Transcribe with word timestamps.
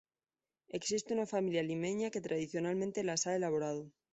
Existe 0.69 1.13
una 1.13 1.27
familia 1.27 1.61
limeña 1.61 2.09
que 2.09 2.21
tradicionalmente 2.21 3.03
las 3.03 3.27
ha 3.27 3.35
elaborado. 3.35 3.91